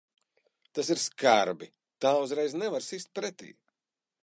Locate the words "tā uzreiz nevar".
2.05-2.87